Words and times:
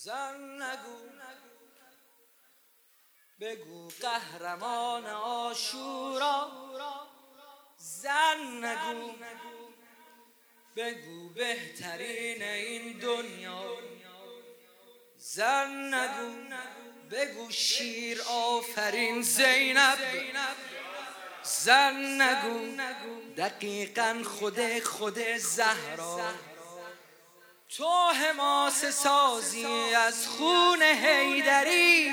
زن 0.00 0.62
نگو. 0.62 0.98
بگو 3.40 3.88
قهرمان 3.88 5.06
آشورا. 5.06 6.50
زن 7.76 8.64
نگو. 8.64 9.12
بگو 10.76 11.28
بهترین 11.28 12.42
این 12.42 12.98
دنیا. 12.98 13.76
زن 15.16 15.94
نگو. 15.94 16.54
بگو 17.10 17.50
شیر 17.50 18.22
آفرین 18.22 19.22
زینب. 19.22 19.98
زن 21.42 22.22
نگو. 22.22 22.84
دقیقا 23.36 24.22
خود 24.24 24.80
خود 24.80 25.36
زهرا. 25.36 26.34
تو 27.76 28.10
حماس 28.10 28.84
سازی 28.84 29.66
از 30.06 30.26
خون 30.28 30.82
حیدری. 30.82 32.12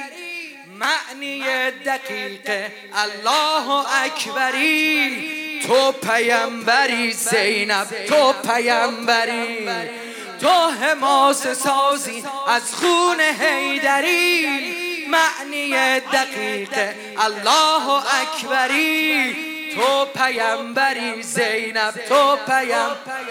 معنی 0.68 1.44
دقیق 1.72 2.72
الله 2.94 3.70
اکبری. 4.04 5.62
تو 5.68 5.92
پیمبری 5.92 7.12
زینب 7.12 8.06
تو 8.08 8.34
پیمبری. 8.34 9.70
تو 10.42 10.70
حماس 10.70 11.48
سازی 11.48 12.24
از 12.48 12.76
خون 12.76 13.22
حیدری. 13.22 14.46
معنی 15.08 16.00
دقیق 16.00 16.94
الله 17.18 17.90
اکبری. 18.22 19.36
تو 19.76 20.06
پیمبری 20.06 21.24
زینب 21.24 21.92
تو 21.92 22.36
پیم 22.36 23.26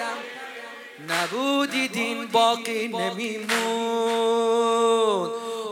نبودی 1.09 1.89
دین 1.89 2.27
باقی 2.27 2.89
نمیمون. 2.89 3.55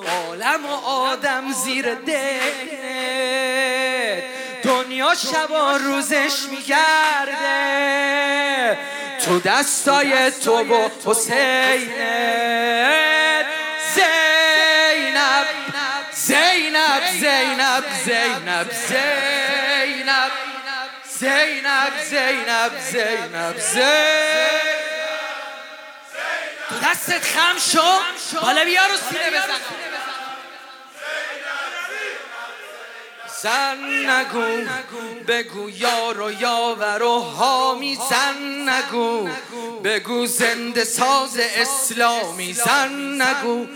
عالم 0.09 0.67
و 0.67 0.73
آدم 0.87 1.53
زیر 1.53 1.95
دینت 1.95 2.23
دنیا 4.63 5.15
شبا 5.15 5.77
روزش 5.77 6.43
میگرده. 6.51 7.93
تو 9.25 9.41
دستای 9.41 10.31
تو 10.31 10.59
و 10.59 10.89
حسینت 11.05 11.87
زینب 13.95 15.47
زینب 16.13 17.03
زینب 17.21 17.85
زینب. 18.05 18.71
زینب 18.73 20.33
زینب 21.19 21.93
زینب 22.11 22.73
زینب 22.91 23.59
زینب. 23.59 24.82
دستت 26.83 27.25
خم 27.25 27.59
شو 27.73 27.81
بالا 28.41 28.65
بیا 28.65 28.87
رو 28.87 28.97
سینه 28.97 29.31
بزن. 29.31 29.61
زن 33.43 34.11
نگو 34.11 34.71
بگو 35.29 35.71
یار 35.71 36.21
و 36.21 36.33
یاور 36.33 37.03
و 37.03 37.21
حامی. 37.21 37.99
زن 38.11 38.69
نگو 38.69 39.29
بگو 39.85 40.27
زنده 40.27 40.85
ساز 40.85 41.39
اسلامی. 41.39 42.53
زن 42.53 43.23
نگو 43.23 43.67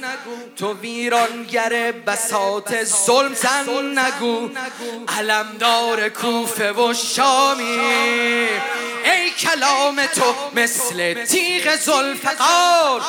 تو 0.56 0.74
ویرانگر 0.74 1.92
بسات 1.92 2.84
ظلم. 2.84 3.34
زن 3.34 3.98
نگو 3.98 4.50
علمدار 5.18 6.08
کوفه 6.08 6.72
و 6.72 6.94
شامی. 6.94 8.48
ای 9.06 9.30
کلام 9.30 10.06
تو 10.06 10.34
مثل 10.54 11.24
تیغ 11.24 11.76
زلفقار 11.76 13.02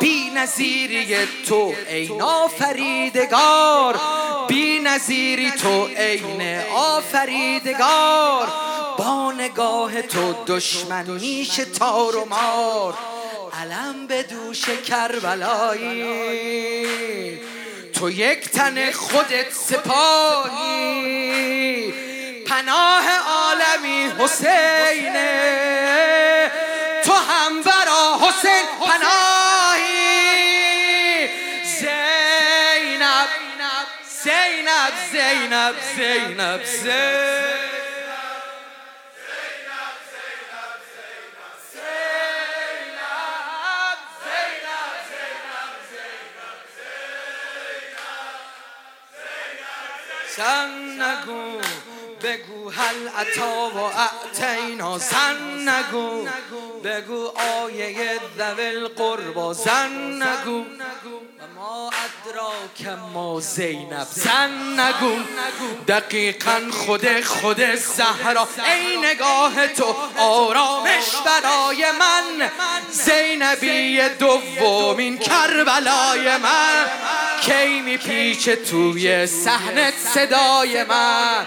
بی 0.00 0.30
نظیری 0.30 1.16
تو 1.46 1.74
ای 1.88 2.08
نافریدگار. 2.08 4.00
بی 4.48 4.78
نظیری 4.78 5.50
تو 5.50 5.86
عین 5.86 6.60
آفریدگار. 6.74 8.48
با 8.98 9.32
نگاه 9.32 10.02
تو 10.02 10.34
دشمن 10.46 11.10
میشه 11.10 11.64
تار 11.64 12.16
و 12.16 12.24
مار. 12.24 12.94
علم 13.60 14.06
به 14.06 14.22
دوش 14.22 14.64
کربلایی. 14.68 16.06
تو 17.92 18.10
یک 18.10 18.50
تن 18.50 18.92
خودت 18.92 19.52
سپاهی. 19.52 21.14
پناه 22.46 23.04
حسینه. 24.18 25.30
تو 27.04 27.12
هم 27.12 27.62
برا 27.62 28.18
حسین 28.20 28.66
پناهی. 28.80 29.94
زینب 31.64 33.28
زینب 34.24 34.94
زینب 35.12 35.74
زینب 35.96 36.64
زینب. 36.64 37.64
زن 50.36 50.70
نگو. 51.02 51.60
بگو 52.24 52.70
هل 52.70 53.08
عطا 53.08 53.70
و 53.70 53.78
اعتینا 53.78 54.98
زن 54.98 55.68
نگو. 55.68 56.28
بگو 56.84 57.32
آیه 57.62 58.20
ذوی 58.38 58.88
قربا 58.88 59.52
زن 59.54 60.22
نگو. 60.22 60.60
و 60.60 60.64
ما 61.56 61.90
ادراک 61.90 62.98
ما 63.12 63.40
زینب 63.40 64.06
زن 64.10 64.80
نگو. 64.80 65.18
دقیقا 65.88 66.60
خود 66.72 67.20
خود 67.20 67.74
زهرا 67.74 68.48
ای 68.74 68.96
نگاه 68.96 69.66
تو 69.66 69.94
آرامش 70.18 71.10
برای 71.26 71.84
من. 71.98 72.50
زینبی 72.90 74.08
دومین 74.08 75.18
کربلای 75.18 76.36
من. 76.36 76.86
کی 77.42 77.80
میپیچه 77.80 78.56
توی 78.56 79.26
صحنت 79.26 79.94
صدای 80.14 80.84
من؟ 80.84 81.46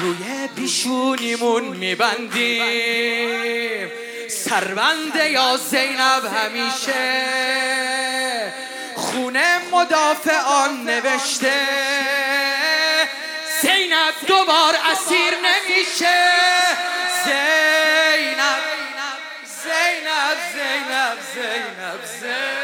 روی 0.00 0.48
پیشونیمون 0.56 1.64
میبندیم. 1.64 3.06
سربنده 4.28 5.30
یا 5.30 5.56
زینب 5.56 6.24
همیشه 6.24 7.26
خونه 8.96 9.58
مدافعان 9.72 10.84
نوشته. 10.84 11.52
زینب 13.62 14.14
دوبار 14.26 14.74
اسیر 14.92 15.34
نمیشه. 15.44 16.18
زینب 17.24 18.62
زینب 19.44 20.38
زینب 20.52 21.18
زینب 21.34 22.00
زینب 22.20 22.55